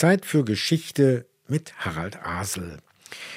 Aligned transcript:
Zeit 0.00 0.24
für 0.24 0.46
Geschichte 0.46 1.26
mit 1.46 1.74
Harald 1.76 2.24
Asel. 2.24 2.78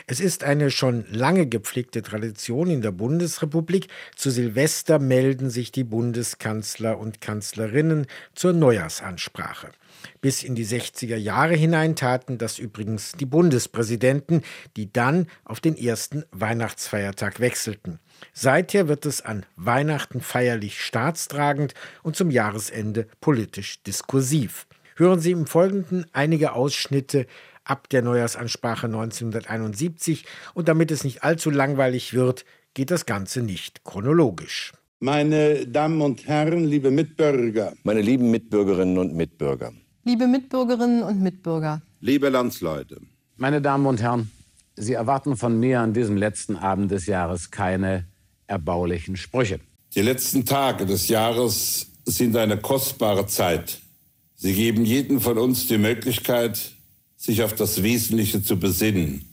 Es 0.08 0.22
ist 0.22 0.46
eine 0.46 0.72
schon 0.72 1.04
lange 1.12 1.46
gepflegte 1.46 2.02
Tradition 2.02 2.70
in 2.70 2.82
der 2.82 2.94
Bundesrepublik. 2.94 3.90
Zu 4.16 4.30
Silvester 4.30 4.98
melden 4.98 5.50
sich 5.50 5.74
die 5.74 5.84
Bundeskanzler 5.84 6.98
und 6.98 7.20
Kanzlerinnen 7.20 8.08
zur 8.34 8.54
Neujahrsansprache. 8.54 9.74
Bis 10.22 10.42
in 10.42 10.56
die 10.56 10.66
60er 10.66 11.18
Jahre 11.18 11.56
hinein 11.56 11.98
taten 11.98 12.38
das 12.38 12.60
übrigens 12.60 13.12
die 13.12 13.26
Bundespräsidenten, 13.26 14.42
die 14.78 14.90
dann 14.94 15.28
auf 15.44 15.60
den 15.60 15.76
ersten 15.76 16.24
Weihnachtsfeiertag 16.32 17.42
wechselten. 17.42 18.00
Seither 18.32 18.88
wird 18.88 19.06
es 19.06 19.20
an 19.20 19.46
Weihnachten 19.58 20.22
feierlich 20.22 20.80
staatstragend 20.80 21.74
und 22.04 22.16
zum 22.16 22.32
Jahresende 22.32 23.08
politisch 23.20 23.84
diskursiv. 23.84 24.66
Hören 24.96 25.20
Sie 25.20 25.32
im 25.32 25.48
Folgenden 25.48 26.06
einige 26.14 26.54
Ausschnitte 26.54 27.26
ab 27.64 27.90
der 27.90 28.02
Neujahrsansprache 28.02 28.88
1971 28.88 30.26
und 30.54 30.68
damit 30.68 30.92
es 30.92 31.04
nicht 31.04 31.24
allzu 31.24 31.50
langweilig 31.50 32.14
wird, 32.14 32.46
geht 32.74 32.92
das 32.92 33.06
Ganze 33.06 33.42
nicht 33.42 33.84
chronologisch. 33.84 34.74
Meine 35.00 35.68
Damen 35.68 36.02
und 36.02 36.28
Herren, 36.28 36.66
liebe 36.66 36.92
Mitbürger. 36.92 37.74
Meine 37.84 38.02
lieben 38.02 38.32
Mitbürgerinnen 38.32 38.98
und 38.98 39.16
Mitbürger. 39.16 39.74
Liebe 40.06 40.28
Mitbürgerinnen 40.28 41.04
und 41.04 41.22
Mitbürger. 41.22 41.82
Liebe 42.00 42.30
Landsleute. 42.30 43.02
Meine 43.38 43.62
Damen 43.62 43.86
und 43.86 44.02
Herren, 44.02 44.32
Sie 44.76 44.94
erwarten 44.94 45.38
von 45.38 45.60
mir 45.60 45.82
an 45.82 45.94
diesem 45.94 46.18
letzten 46.18 46.56
Abend 46.56 46.90
des 46.92 47.06
Jahres 47.06 47.52
keine 47.52 48.08
erbaulichen 48.48 49.16
Sprüche. 49.18 49.60
Die 49.94 50.02
letzten 50.02 50.46
Tage 50.46 50.86
des 50.86 51.08
Jahres 51.08 51.88
sind 52.06 52.36
eine 52.36 52.58
kostbare 52.58 53.28
Zeit. 53.28 53.83
Sie 54.44 54.56
geben 54.56 54.84
jedem 54.84 55.22
von 55.22 55.38
uns 55.38 55.68
die 55.68 55.78
Möglichkeit, 55.78 56.74
sich 57.16 57.44
auf 57.44 57.56
das 57.56 57.82
Wesentliche 57.82 58.44
zu 58.44 58.60
besinnen. 58.60 59.24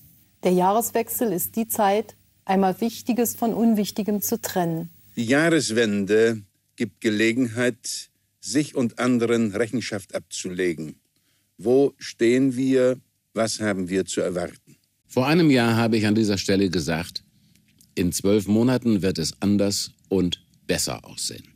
Der 0.45 0.53
Jahreswechsel 0.53 1.33
ist 1.33 1.57
die 1.57 1.67
Zeit, 1.67 2.15
einmal 2.45 2.81
Wichtiges 2.81 3.35
von 3.35 3.53
Unwichtigem 3.53 4.23
zu 4.23 4.41
trennen. 4.41 4.89
Die 5.17 5.25
Jahreswende 5.25 6.43
gibt 6.77 7.01
Gelegenheit, 7.01 8.11
sich 8.39 8.77
und 8.77 9.01
anderen 9.01 9.51
Rechenschaft 9.51 10.15
abzulegen. 10.15 11.01
Wo 11.59 11.93
stehen 11.99 12.55
wir? 12.55 13.01
Was 13.35 13.59
haben 13.59 13.89
wir 13.89 14.05
zu 14.05 14.21
erwarten? 14.21 14.77
Vor 15.09 15.27
einem 15.27 15.51
Jahr 15.51 15.75
habe 15.75 15.97
ich 15.97 16.07
an 16.07 16.15
dieser 16.15 16.39
Stelle 16.39 16.71
gesagt, 16.71 17.25
in 17.97 18.13
zwölf 18.13 18.47
Monaten 18.47 19.03
wird 19.03 19.19
es 19.19 19.33
anders 19.41 19.91
und 20.09 20.41
besser 20.69 21.05
aussehen. 21.05 21.50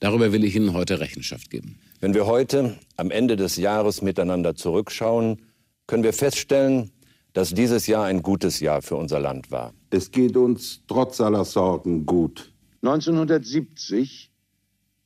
Darüber 0.00 0.32
will 0.32 0.44
ich 0.44 0.54
Ihnen 0.54 0.74
heute 0.74 1.00
Rechenschaft 1.00 1.50
geben. 1.50 1.78
Wenn 2.00 2.14
wir 2.14 2.26
heute 2.26 2.78
am 2.96 3.10
Ende 3.10 3.36
des 3.36 3.56
Jahres 3.56 4.00
miteinander 4.02 4.54
zurückschauen, 4.54 5.42
können 5.86 6.04
wir 6.04 6.12
feststellen, 6.12 6.90
dass 7.32 7.52
dieses 7.52 7.86
Jahr 7.86 8.04
ein 8.04 8.22
gutes 8.22 8.60
Jahr 8.60 8.82
für 8.82 8.96
unser 8.96 9.20
Land 9.20 9.50
war. 9.50 9.72
Es 9.90 10.10
geht 10.10 10.36
uns 10.36 10.82
trotz 10.86 11.20
aller 11.20 11.44
Sorgen 11.44 12.06
gut. 12.06 12.52
1970 12.82 14.30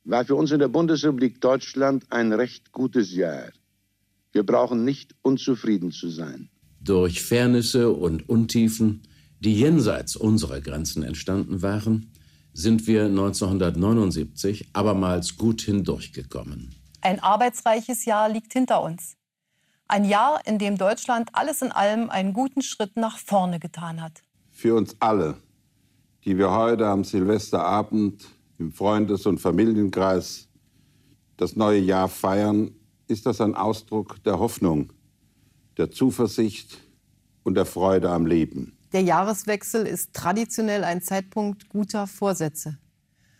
war 0.03 0.25
für 0.25 0.35
uns 0.35 0.51
in 0.51 0.59
der 0.59 0.67
Bundesrepublik 0.67 1.41
Deutschland 1.41 2.03
ein 2.09 2.31
recht 2.33 2.71
gutes 2.71 3.15
Jahr. 3.15 3.51
Wir 4.31 4.43
brauchen 4.43 4.83
nicht 4.83 5.15
unzufrieden 5.21 5.91
zu 5.91 6.09
sein. 6.09 6.49
Durch 6.81 7.23
Fairnisse 7.23 7.91
und 7.91 8.27
Untiefen, 8.29 9.01
die 9.39 9.55
jenseits 9.55 10.15
unserer 10.15 10.59
Grenzen 10.59 11.03
entstanden 11.03 11.61
waren, 11.61 12.11
sind 12.53 12.87
wir 12.87 13.05
1979 13.05 14.69
abermals 14.73 15.37
gut 15.37 15.61
hindurchgekommen. 15.61 16.75
Ein 17.01 17.19
arbeitsreiches 17.19 18.05
Jahr 18.05 18.29
liegt 18.29 18.53
hinter 18.53 18.81
uns. 18.83 19.15
Ein 19.87 20.05
Jahr, 20.05 20.39
in 20.45 20.59
dem 20.59 20.77
Deutschland 20.77 21.29
alles 21.33 21.61
in 21.61 21.71
allem 21.71 22.09
einen 22.09 22.33
guten 22.33 22.61
Schritt 22.61 22.95
nach 22.95 23.17
vorne 23.17 23.59
getan 23.59 24.01
hat. 24.01 24.21
Für 24.51 24.75
uns 24.75 24.95
alle, 24.99 25.35
die 26.23 26.37
wir 26.37 26.51
heute 26.51 26.87
am 26.87 27.03
Silvesterabend 27.03 28.23
im 28.59 28.71
Freundes- 28.71 29.25
und 29.25 29.39
Familienkreis 29.39 30.47
das 31.37 31.55
neue 31.55 31.79
Jahr 31.79 32.07
feiern, 32.07 32.71
ist 33.07 33.25
das 33.25 33.41
ein 33.41 33.55
Ausdruck 33.55 34.23
der 34.23 34.39
Hoffnung, 34.39 34.93
der 35.77 35.91
Zuversicht 35.91 36.77
und 37.43 37.55
der 37.55 37.65
Freude 37.65 38.09
am 38.09 38.25
Leben. 38.25 38.77
Der 38.93 39.01
Jahreswechsel 39.01 39.87
ist 39.87 40.13
traditionell 40.13 40.83
ein 40.83 41.01
Zeitpunkt 41.01 41.67
guter 41.67 42.05
Vorsätze. 42.05 42.77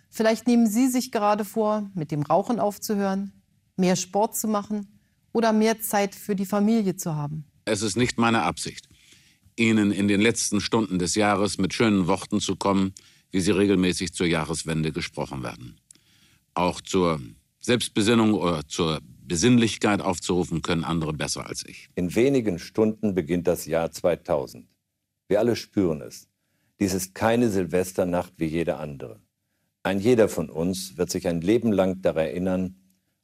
Vielleicht 0.09 0.47
nehmen 0.47 0.67
Sie 0.67 0.87
sich 0.87 1.11
gerade 1.11 1.45
vor, 1.45 1.91
mit 1.93 2.09
dem 2.09 2.23
Rauchen 2.23 2.59
aufzuhören, 2.59 3.31
mehr 3.77 3.95
Sport 3.95 4.35
zu 4.35 4.47
machen 4.47 4.99
oder 5.31 5.53
mehr 5.53 5.79
Zeit 5.79 6.15
für 6.15 6.35
die 6.35 6.47
Familie 6.47 6.95
zu 6.95 7.15
haben. 7.15 7.45
Es 7.65 7.83
ist 7.83 7.95
nicht 7.95 8.17
meine 8.17 8.41
Absicht, 8.41 8.89
Ihnen 9.55 9.91
in 9.91 10.07
den 10.07 10.21
letzten 10.21 10.59
Stunden 10.59 10.97
des 10.97 11.13
Jahres 11.13 11.59
mit 11.59 11.73
schönen 11.73 12.07
Worten 12.07 12.39
zu 12.39 12.55
kommen, 12.55 12.93
wie 13.29 13.39
sie 13.39 13.51
regelmäßig 13.51 14.13
zur 14.13 14.25
Jahreswende 14.25 14.91
gesprochen 14.91 15.43
werden. 15.43 15.79
Auch 16.55 16.81
zur 16.81 17.19
Selbstbesinnung 17.59 18.33
oder 18.33 18.67
zur 18.67 19.01
Besinnlichkeit 19.03 20.01
aufzurufen 20.01 20.63
können 20.63 20.83
andere 20.83 21.13
besser 21.13 21.47
als 21.47 21.63
ich. 21.65 21.89
In 21.95 22.13
wenigen 22.15 22.57
Stunden 22.59 23.13
beginnt 23.13 23.47
das 23.47 23.65
Jahr 23.65 23.91
2000. 23.91 24.67
Wir 25.33 25.39
alle 25.39 25.55
spüren 25.55 26.01
es. 26.01 26.29
Dies 26.79 26.93
ist 26.93 27.15
keine 27.15 27.49
Silvesternacht 27.49 28.33
wie 28.37 28.45
jede 28.45 28.77
andere. 28.77 29.19
Ein 29.81 29.99
jeder 29.99 30.29
von 30.29 30.47
uns 30.47 30.95
wird 30.95 31.09
sich 31.09 31.27
ein 31.27 31.41
Leben 31.41 31.71
lang 31.71 32.03
daran 32.03 32.27
erinnern, 32.27 32.75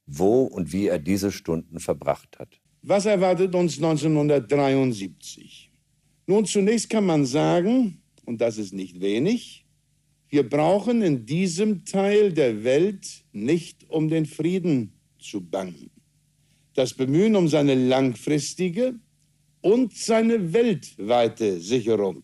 wo 0.08 0.42
und 0.42 0.74
wie 0.74 0.88
er 0.88 0.98
diese 0.98 1.32
Stunden 1.32 1.80
verbracht 1.80 2.40
hat. 2.40 2.60
Was 2.82 3.06
erwartet 3.06 3.54
uns 3.54 3.78
1973? 3.78 5.72
Nun, 6.26 6.46
zunächst 6.46 6.90
kann 6.90 7.06
man 7.06 7.28
sagen, 7.28 8.02
und 8.26 8.42
das 8.42 8.58
ist 8.58 8.74
nicht 8.74 9.02
wenig, 9.02 9.68
wir 10.30 10.50
brauchen 10.50 11.04
in 11.04 11.28
diesem 11.28 11.86
Teil 11.86 12.34
der 12.34 12.64
Welt 12.64 13.24
nicht 13.34 13.88
um 13.88 14.10
den 14.10 14.26
Frieden 14.26 14.94
zu 15.20 15.42
bangen. 15.42 15.92
Das 16.74 16.96
Bemühen 16.96 17.36
um 17.36 17.48
seine 17.48 17.76
langfristige 17.76 18.96
und 19.62 19.96
seine 19.96 20.54
weltweite 20.54 21.60
Sicherung 21.60 22.24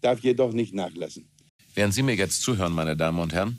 darf 0.00 0.20
jedoch 0.20 0.52
nicht 0.52 0.74
nachlassen. 0.74 1.28
Während 1.74 1.94
Sie 1.94 2.02
mir 2.02 2.14
jetzt 2.14 2.42
zuhören, 2.42 2.72
meine 2.72 2.96
Damen 2.96 3.18
und 3.18 3.32
Herren, 3.32 3.58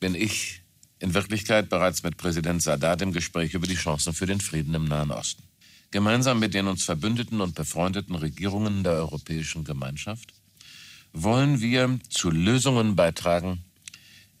bin 0.00 0.14
ich 0.14 0.62
in 0.98 1.14
Wirklichkeit 1.14 1.68
bereits 1.68 2.02
mit 2.02 2.16
Präsident 2.16 2.62
Sadat 2.62 3.02
im 3.02 3.12
Gespräch 3.12 3.54
über 3.54 3.66
die 3.66 3.74
Chancen 3.74 4.12
für 4.12 4.26
den 4.26 4.40
Frieden 4.40 4.74
im 4.74 4.84
Nahen 4.84 5.10
Osten. 5.10 5.42
Gemeinsam 5.90 6.38
mit 6.38 6.54
den 6.54 6.68
uns 6.68 6.84
verbündeten 6.84 7.40
und 7.40 7.54
befreundeten 7.54 8.14
Regierungen 8.14 8.82
der 8.82 8.92
Europäischen 8.92 9.64
Gemeinschaft 9.64 10.32
wollen 11.12 11.60
wir 11.60 11.98
zu 12.08 12.30
Lösungen 12.30 12.96
beitragen, 12.96 13.64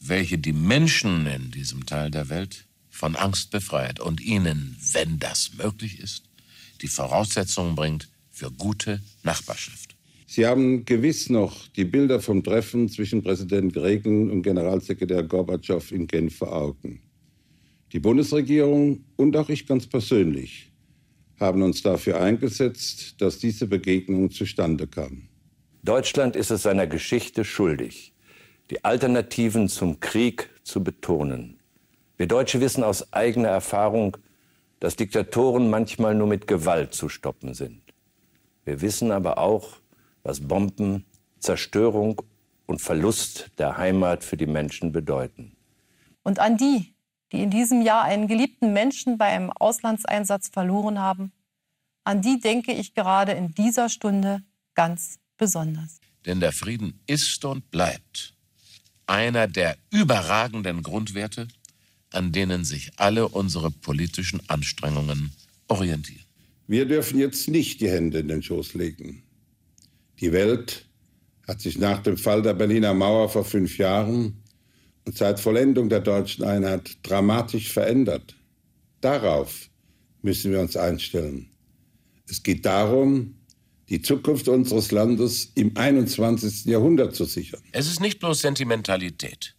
welche 0.00 0.38
die 0.38 0.54
Menschen 0.54 1.26
in 1.26 1.50
diesem 1.50 1.84
Teil 1.84 2.10
der 2.10 2.28
Welt 2.28 2.66
von 2.88 3.16
Angst 3.16 3.50
befreit 3.50 4.00
und 4.00 4.20
ihnen, 4.20 4.76
wenn 4.92 5.18
das 5.18 5.52
möglich 5.54 5.98
ist, 5.98 6.24
die 6.82 6.88
Voraussetzungen 6.88 7.74
bringt 7.74 8.10
für 8.30 8.50
gute 8.50 9.00
Nachbarschaft. 9.22 9.96
Sie 10.26 10.46
haben 10.46 10.84
gewiss 10.84 11.30
noch 11.30 11.68
die 11.68 11.84
Bilder 11.84 12.20
vom 12.20 12.42
Treffen 12.42 12.88
zwischen 12.88 13.22
Präsident 13.22 13.76
Reagan 13.76 14.30
und 14.30 14.42
Generalsekretär 14.42 15.22
Gorbatschow 15.22 15.92
in 15.92 16.06
Genf 16.06 16.36
vor 16.36 16.52
Augen. 16.52 17.00
Die 17.92 18.00
Bundesregierung 18.00 19.04
und 19.16 19.36
auch 19.36 19.48
ich 19.48 19.66
ganz 19.66 19.86
persönlich 19.86 20.72
haben 21.38 21.62
uns 21.62 21.82
dafür 21.82 22.20
eingesetzt, 22.20 23.20
dass 23.20 23.38
diese 23.38 23.66
Begegnung 23.66 24.30
zustande 24.30 24.86
kam. 24.86 25.28
Deutschland 25.82 26.36
ist 26.36 26.50
es 26.50 26.62
seiner 26.62 26.86
Geschichte 26.86 27.44
schuldig, 27.44 28.14
die 28.70 28.84
Alternativen 28.84 29.68
zum 29.68 30.00
Krieg 30.00 30.48
zu 30.62 30.82
betonen. 30.82 31.58
Wir 32.16 32.28
Deutsche 32.28 32.60
wissen 32.60 32.84
aus 32.84 33.12
eigener 33.12 33.48
Erfahrung, 33.48 34.16
dass 34.82 34.96
Diktatoren 34.96 35.70
manchmal 35.70 36.16
nur 36.16 36.26
mit 36.26 36.48
Gewalt 36.48 36.92
zu 36.92 37.08
stoppen 37.08 37.54
sind. 37.54 37.84
Wir 38.64 38.80
wissen 38.80 39.12
aber 39.12 39.38
auch, 39.38 39.76
was 40.24 40.40
Bomben, 40.40 41.04
Zerstörung 41.38 42.20
und 42.66 42.82
Verlust 42.82 43.52
der 43.58 43.76
Heimat 43.76 44.24
für 44.24 44.36
die 44.36 44.48
Menschen 44.48 44.90
bedeuten. 44.90 45.56
Und 46.24 46.40
an 46.40 46.56
die, 46.56 46.96
die 47.30 47.44
in 47.44 47.50
diesem 47.50 47.82
Jahr 47.82 48.02
einen 48.02 48.26
geliebten 48.26 48.72
Menschen 48.72 49.18
bei 49.18 49.26
einem 49.26 49.52
Auslandseinsatz 49.52 50.48
verloren 50.48 50.98
haben, 50.98 51.30
an 52.02 52.20
die 52.20 52.40
denke 52.40 52.72
ich 52.72 52.92
gerade 52.92 53.30
in 53.30 53.54
dieser 53.54 53.88
Stunde 53.88 54.42
ganz 54.74 55.20
besonders. 55.38 56.00
Denn 56.26 56.40
der 56.40 56.50
Frieden 56.50 56.98
ist 57.06 57.44
und 57.44 57.70
bleibt 57.70 58.34
einer 59.06 59.46
der 59.46 59.76
überragenden 59.90 60.82
Grundwerte, 60.82 61.46
an 62.14 62.32
denen 62.32 62.64
sich 62.64 62.92
alle 62.96 63.28
unsere 63.28 63.70
politischen 63.70 64.40
Anstrengungen 64.48 65.32
orientieren. 65.68 66.24
Wir 66.66 66.86
dürfen 66.86 67.18
jetzt 67.18 67.48
nicht 67.48 67.80
die 67.80 67.90
Hände 67.90 68.20
in 68.20 68.28
den 68.28 68.42
Schoß 68.42 68.74
legen. 68.74 69.22
Die 70.20 70.32
Welt 70.32 70.86
hat 71.46 71.60
sich 71.60 71.78
nach 71.78 72.02
dem 72.02 72.16
Fall 72.16 72.42
der 72.42 72.54
Berliner 72.54 72.94
Mauer 72.94 73.28
vor 73.28 73.44
fünf 73.44 73.78
Jahren 73.78 74.42
und 75.04 75.16
seit 75.16 75.40
Vollendung 75.40 75.88
der 75.88 76.00
deutschen 76.00 76.44
Einheit 76.44 76.96
dramatisch 77.02 77.72
verändert. 77.72 78.36
Darauf 79.00 79.68
müssen 80.22 80.52
wir 80.52 80.60
uns 80.60 80.76
einstellen. 80.76 81.50
Es 82.28 82.42
geht 82.42 82.64
darum, 82.64 83.34
die 83.88 84.00
Zukunft 84.00 84.48
unseres 84.48 84.92
Landes 84.92 85.52
im 85.54 85.76
21. 85.76 86.66
Jahrhundert 86.66 87.14
zu 87.14 87.24
sichern. 87.24 87.60
Es 87.72 87.88
ist 87.88 88.00
nicht 88.00 88.20
bloß 88.20 88.40
Sentimentalität. 88.40 89.54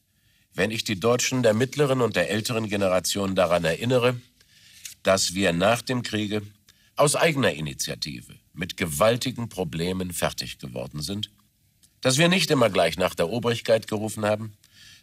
Wenn 0.55 0.71
ich 0.71 0.83
die 0.83 1.00
Deutschen 1.00 1.41
der 1.41 1.53
mittleren 1.53 2.01
und 2.01 2.15
der 2.15 2.29
älteren 2.29 2.69
Generation 2.69 3.35
daran 3.35 3.63
erinnere, 3.65 4.19
dass 5.01 5.33
wir 5.33 5.51
nach 5.51 5.81
dem 5.81 6.03
Kriege 6.03 6.44
aus 6.95 7.15
eigener 7.15 7.53
Initiative 7.53 8.35
mit 8.53 8.77
gewaltigen 8.77 9.50
Problemen 9.50 10.13
fertig 10.13 10.59
geworden 10.59 11.01
sind, 11.01 11.31
dass 12.01 12.17
wir 12.17 12.27
nicht 12.27 12.51
immer 12.51 12.69
gleich 12.69 12.97
nach 12.97 13.15
der 13.15 13.29
Obrigkeit 13.29 13.88
gerufen 13.88 14.25
haben, 14.25 14.53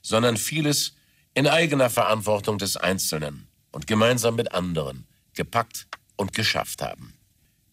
sondern 0.03 0.37
vieles 0.37 0.95
in 1.35 1.47
eigener 1.47 1.91
Verantwortung 1.91 2.59
des 2.59 2.77
Einzelnen 2.77 3.49
und 3.73 3.87
gemeinsam 3.87 4.37
mit 4.37 4.53
anderen 4.53 5.07
gepackt 5.35 5.89
und 6.17 6.33
geschafft 6.33 6.83
haben. 6.83 7.15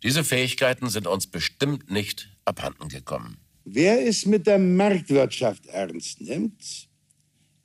Diese 0.03 0.23
Fähigkeiten 0.23 0.89
sind 0.89 1.07
uns 1.07 1.27
bestimmt 1.27 1.91
nicht 1.91 2.29
abhanden 2.45 2.87
gekommen. 2.87 3.37
Wer 3.65 4.07
es 4.07 4.25
mit 4.25 4.47
der 4.47 4.59
Marktwirtschaft 4.59 5.65
ernst 5.67 6.21
nimmt, 6.21 6.87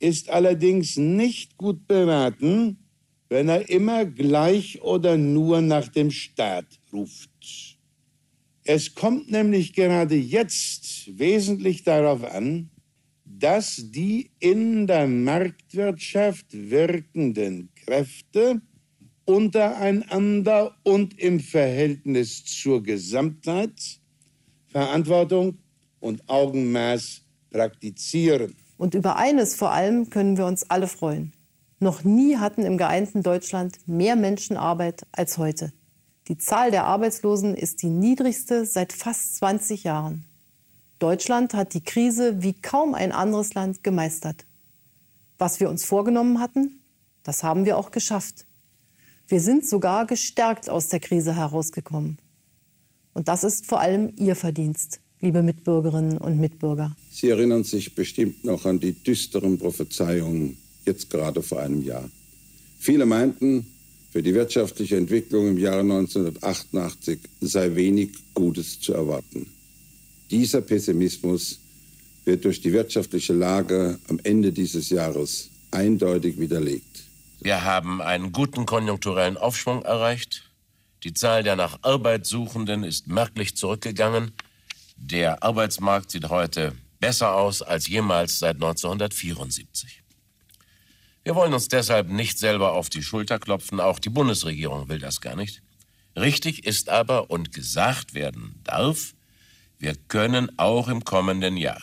ist 0.03 0.29
allerdings 0.29 0.97
nicht 0.97 1.57
gut 1.57 1.87
beraten, 1.87 2.77
wenn 3.29 3.47
er 3.47 3.69
immer 3.69 4.05
gleich 4.05 4.81
oder 4.81 5.17
nur 5.17 5.61
nach 5.61 5.87
dem 5.87 6.11
Staat 6.11 6.65
ruft. 6.91 7.77
Es 8.65 8.93
kommt 8.93 9.31
nämlich 9.31 9.71
gerade 9.73 10.15
jetzt 10.15 11.17
wesentlich 11.17 11.83
darauf 11.83 12.23
an, 12.25 12.69
dass 13.23 13.91
die 13.91 14.29
in 14.39 14.87
der 14.87 15.07
Marktwirtschaft 15.07 16.47
wirkenden 16.51 17.69
Kräfte 17.73 18.61
untereinander 19.23 20.75
und 20.83 21.17
im 21.17 21.39
Verhältnis 21.39 22.43
zur 22.43 22.83
Gesamtheit 22.83 24.01
Verantwortung 24.67 25.59
und 26.01 26.27
Augenmaß 26.27 27.21
praktizieren. 27.49 28.53
Und 28.77 28.95
über 28.95 29.15
eines 29.15 29.55
vor 29.55 29.71
allem 29.71 30.09
können 30.09 30.37
wir 30.37 30.45
uns 30.45 30.69
alle 30.69 30.87
freuen. 30.87 31.33
Noch 31.79 32.03
nie 32.03 32.37
hatten 32.37 32.63
im 32.63 32.77
geeinten 32.77 33.23
Deutschland 33.23 33.77
mehr 33.87 34.15
Menschen 34.15 34.57
Arbeit 34.57 35.05
als 35.11 35.37
heute. 35.37 35.73
Die 36.27 36.37
Zahl 36.37 36.71
der 36.71 36.85
Arbeitslosen 36.85 37.55
ist 37.55 37.81
die 37.81 37.89
niedrigste 37.89 38.65
seit 38.65 38.93
fast 38.93 39.35
20 39.37 39.83
Jahren. 39.83 40.25
Deutschland 40.99 41.53
hat 41.53 41.73
die 41.73 41.83
Krise 41.83 42.41
wie 42.41 42.53
kaum 42.53 42.95
ein 42.95 43.11
anderes 43.11 43.53
Land 43.53 43.83
gemeistert. 43.83 44.45
Was 45.37 45.59
wir 45.59 45.69
uns 45.69 45.83
vorgenommen 45.83 46.39
hatten, 46.39 46.79
das 47.23 47.43
haben 47.43 47.65
wir 47.65 47.77
auch 47.77 47.91
geschafft. 47.91 48.45
Wir 49.27 49.41
sind 49.41 49.65
sogar 49.67 50.05
gestärkt 50.05 50.69
aus 50.69 50.87
der 50.87 51.01
Krise 51.01 51.35
herausgekommen. 51.35 52.19
Und 53.13 53.27
das 53.27 53.43
ist 53.43 53.65
vor 53.65 53.81
allem 53.81 54.13
Ihr 54.15 54.37
Verdienst, 54.37 55.01
liebe 55.23 55.41
Mitbürgerinnen 55.41 56.17
und 56.17 56.37
Mitbürger. 56.37 56.95
Sie 57.09 57.29
erinnern 57.29 57.63
sich 57.63 57.95
bestimmt 57.95 58.43
noch 58.43 58.65
an 58.65 58.79
die 58.79 58.91
düsteren 58.91 59.57
Prophezeiungen 59.57 60.57
jetzt 60.85 61.09
gerade 61.09 61.41
vor 61.41 61.61
einem 61.61 61.81
Jahr. 61.81 62.09
Viele 62.77 63.05
meinten, 63.05 63.65
für 64.11 64.21
die 64.21 64.33
wirtschaftliche 64.33 64.97
Entwicklung 64.97 65.47
im 65.47 65.57
Jahre 65.57 65.79
1988 65.79 67.19
sei 67.39 67.73
wenig 67.73 68.09
Gutes 68.33 68.81
zu 68.81 68.93
erwarten. 68.93 69.47
Dieser 70.29 70.61
Pessimismus 70.61 71.59
wird 72.25 72.43
durch 72.43 72.59
die 72.61 72.73
wirtschaftliche 72.73 73.33
Lage 73.33 73.97
am 74.09 74.19
Ende 74.23 74.51
dieses 74.51 74.89
Jahres 74.89 75.49
eindeutig 75.71 76.37
widerlegt. 76.37 77.05
Wir 77.41 77.63
haben 77.63 78.01
einen 78.01 78.33
guten 78.33 78.65
konjunkturellen 78.65 79.37
Aufschwung 79.37 79.83
erreicht. 79.83 80.51
Die 81.03 81.13
Zahl 81.13 81.43
der 81.43 81.55
nach 81.55 81.79
Arbeit 81.81 82.25
Suchenden 82.25 82.83
ist 82.83 83.07
merklich 83.07 83.55
zurückgegangen. 83.55 84.31
Der 84.95 85.43
Arbeitsmarkt 85.43 86.11
sieht 86.11 86.29
heute 86.29 86.75
besser 86.99 87.35
aus 87.35 87.61
als 87.61 87.87
jemals 87.87 88.39
seit 88.39 88.55
1974. 88.55 90.03
Wir 91.23 91.35
wollen 91.35 91.53
uns 91.53 91.67
deshalb 91.67 92.09
nicht 92.09 92.37
selber 92.37 92.73
auf 92.73 92.89
die 92.89 93.03
Schulter 93.03 93.39
klopfen, 93.39 93.79
auch 93.79 93.99
die 93.99 94.09
Bundesregierung 94.09 94.89
will 94.89 94.99
das 94.99 95.21
gar 95.21 95.35
nicht. 95.35 95.61
Richtig 96.15 96.65
ist 96.65 96.89
aber 96.89 97.29
und 97.31 97.53
gesagt 97.53 98.13
werden 98.13 98.59
darf, 98.63 99.13
wir 99.79 99.95
können 99.95 100.57
auch 100.57 100.87
im 100.87 101.03
kommenden 101.03 101.57
Jahr 101.57 101.81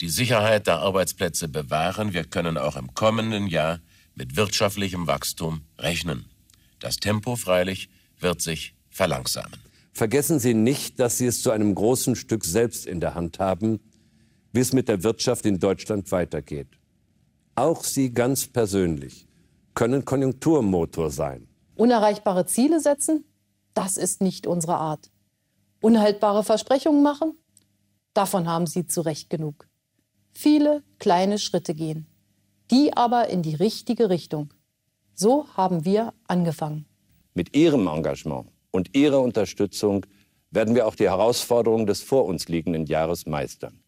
die 0.00 0.08
Sicherheit 0.08 0.66
der 0.66 0.78
Arbeitsplätze 0.78 1.48
bewahren, 1.48 2.12
wir 2.12 2.24
können 2.24 2.56
auch 2.56 2.76
im 2.76 2.94
kommenden 2.94 3.46
Jahr 3.48 3.80
mit 4.14 4.36
wirtschaftlichem 4.36 5.06
Wachstum 5.06 5.62
rechnen. 5.78 6.26
Das 6.78 6.96
Tempo 6.96 7.36
freilich 7.36 7.88
wird 8.20 8.40
sich 8.40 8.74
verlangsamen. 8.90 9.67
Vergessen 9.92 10.38
Sie 10.38 10.54
nicht, 10.54 11.00
dass 11.00 11.18
Sie 11.18 11.26
es 11.26 11.42
zu 11.42 11.50
einem 11.50 11.74
großen 11.74 12.14
Stück 12.14 12.44
selbst 12.44 12.86
in 12.86 13.00
der 13.00 13.14
Hand 13.14 13.38
haben, 13.38 13.80
wie 14.52 14.60
es 14.60 14.72
mit 14.72 14.88
der 14.88 15.02
Wirtschaft 15.02 15.46
in 15.46 15.58
Deutschland 15.58 16.10
weitergeht. 16.12 16.68
Auch 17.54 17.84
Sie 17.84 18.12
ganz 18.12 18.46
persönlich 18.46 19.26
können 19.74 20.04
Konjunkturmotor 20.04 21.10
sein. 21.10 21.48
Unerreichbare 21.74 22.46
Ziele 22.46 22.80
setzen? 22.80 23.24
Das 23.74 23.96
ist 23.96 24.20
nicht 24.20 24.46
unsere 24.46 24.76
Art. 24.76 25.10
Unhaltbare 25.80 26.44
Versprechungen 26.44 27.02
machen? 27.02 27.34
Davon 28.14 28.48
haben 28.48 28.66
Sie 28.66 28.86
zu 28.86 29.00
Recht 29.00 29.30
genug. 29.30 29.68
Viele 30.32 30.82
kleine 30.98 31.38
Schritte 31.38 31.74
gehen 31.74 32.06
die 32.70 32.96
aber 32.96 33.28
in 33.28 33.42
die 33.42 33.54
richtige 33.54 34.10
Richtung. 34.10 34.52
So 35.14 35.46
haben 35.56 35.84
wir 35.84 36.12
angefangen. 36.26 36.86
Mit 37.34 37.56
Ihrem 37.56 37.86
Engagement 37.86 38.48
und 38.70 38.96
Ihrer 38.96 39.20
Unterstützung 39.20 40.06
werden 40.50 40.74
wir 40.74 40.86
auch 40.86 40.94
die 40.94 41.08
Herausforderungen 41.08 41.86
des 41.86 42.02
vor 42.02 42.24
uns 42.24 42.48
liegenden 42.48 42.86
Jahres 42.86 43.26
meistern. 43.26 43.80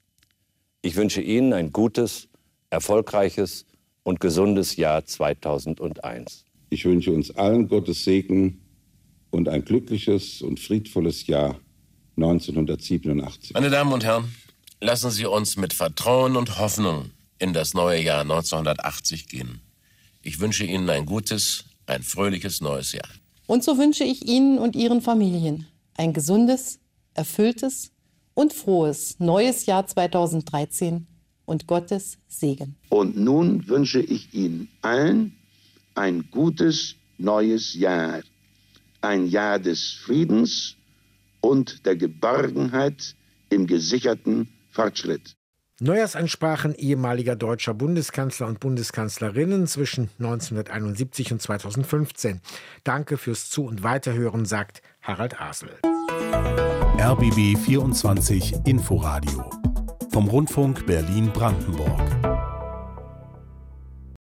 Ich 0.83 0.97
wünsche 0.97 1.21
Ihnen 1.21 1.53
ein 1.53 1.73
gutes, 1.73 2.29
erfolgreiches 2.71 3.67
und 4.03 4.21
gesundes 4.21 4.77
Jahr 4.77 5.05
2001. 5.05 6.45
Ich 6.71 6.85
wünsche 6.85 7.13
uns 7.13 7.31
allen 7.33 7.69
Gottes 7.69 8.05
Segen 8.05 8.61
und 9.31 9.49
ein 9.49 9.65
glückliches 9.65 10.43
und 10.43 10.61
friedvolles 10.61 11.27
Jahr 11.27 11.61
1987. 12.17 13.55
Meine 13.55 13.71
Damen 13.71 13.93
und 13.93 14.05
Herren, 14.05 14.33
lassen 14.81 15.11
Sie 15.11 15.27
uns 15.27 15.57
mit 15.57 15.73
Vertrauen 15.73 16.37
und 16.37 16.59
Hoffnung 16.59 17.11
in 17.39 17.53
das 17.53 17.75
neue 17.75 18.01
Jahr 18.01 18.23
1980 18.23 19.29
gehen. 19.29 19.61
Ich 20.23 20.41
wünsche 20.41 20.65
Ihnen 20.65 20.89
ein 20.91 21.07
gutes, 21.07 21.65
ein 21.87 22.03
fröhliches 22.03 22.61
neues 22.61 22.93
Jahr. 22.93 23.09
Und 23.51 23.65
so 23.65 23.79
wünsche 23.79 24.05
ich 24.05 24.29
Ihnen 24.29 24.59
und 24.59 24.77
Ihren 24.77 25.01
Familien 25.01 25.67
ein 25.97 26.13
gesundes, 26.13 26.79
erfülltes 27.15 27.91
und 28.33 28.53
frohes 28.53 29.19
neues 29.19 29.67
Jahr 29.67 29.85
2013 29.89 31.09
und 31.47 31.67
Gottes 31.67 32.19
Segen. 32.29 32.77
Und 32.91 33.17
nun 33.17 33.67
wünsche 33.67 33.99
ich 33.99 34.33
Ihnen 34.33 34.69
allen 34.83 35.35
ein 35.97 36.31
gutes 36.31 36.95
neues 37.19 37.75
Jahr. 37.75 38.21
Ein 39.01 39.27
Jahr 39.27 39.59
des 39.59 39.95
Friedens 39.95 40.77
und 41.41 41.85
der 41.87 41.97
Geborgenheit 41.97 43.17
im 43.49 43.67
gesicherten 43.67 44.47
Fortschritt. 44.71 45.35
Neujahrsansprachen 45.83 46.75
ehemaliger 46.75 47.37
deutscher 47.37 47.73
Bundeskanzler 47.73 48.47
und 48.47 48.61
Bundeskanzlerinnen 48.61 49.67
zwischen 49.67 50.11
1971 50.19 51.33
und 51.33 51.41
2015. 51.41 52.43
Danke 52.85 53.17
fürs 53.17 53.49
Zu- 53.49 53.65
und 53.65 53.83
Weiterhören, 53.83 54.45
sagt 54.45 54.83
Harald 55.01 55.41
Asel. 55.41 55.71
RBB 56.99 57.57
24 57.57 58.67
Inforadio 58.67 59.49
vom 60.11 60.29
Rundfunk 60.29 60.85
Berlin-Brandenburg. 60.85 62.30